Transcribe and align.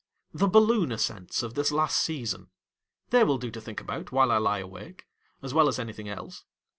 The 0.33 0.47
balloon 0.47 0.91
ascents 0.91 1.43
of 1.43 1.53
this 1.53 1.71
last 1.71 1.99
season. 1.99 2.49
They 3.11 3.23
will 3.23 3.37
do 3.37 3.51
to 3.51 3.61
think 3.61 3.79
about, 3.79 4.11
while 4.11 4.31
I 4.31 4.39
lie 4.39 4.57
awake, 4.57 5.05
as 5.43 5.53
well 5.53 5.67
as 5.67 5.77
anything 5.77 6.09
else. 6.09 6.43